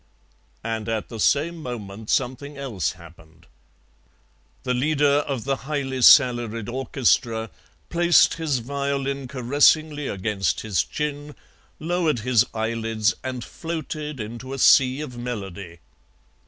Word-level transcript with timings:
And 0.63 0.89
at 0.89 1.09
the 1.09 1.19
same 1.19 1.57
moment 1.57 2.09
something 2.09 2.57
else 2.57 2.93
happened. 2.93 3.45
The 4.63 4.73
leader 4.73 5.19
of 5.29 5.43
the 5.43 5.57
highly 5.57 6.01
salaried 6.01 6.67
orchestra 6.67 7.51
placed 7.91 8.33
his 8.33 8.57
violin 8.65 9.27
caressingly 9.27 10.07
against 10.07 10.61
his 10.61 10.83
chin, 10.83 11.35
lowered 11.79 12.21
his 12.21 12.43
eyelids, 12.51 13.13
and 13.23 13.43
floated 13.45 14.19
into 14.19 14.53
a 14.53 14.57
sea 14.57 15.01
of 15.01 15.19
melody. 15.19 15.81